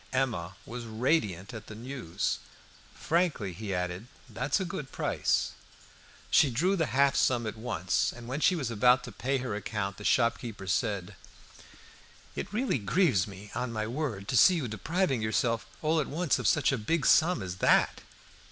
[0.13, 2.39] Emma was radiant at this news.
[2.95, 5.51] "Frankly," he added, "that's a good price."
[6.31, 9.53] She drew half the sum at once, and when she was about to pay her
[9.53, 11.15] account the shopkeeper said
[12.35, 14.27] "It really grieves me, on my word!
[14.29, 18.01] to see you depriving yourself all at once of such a big sum as that."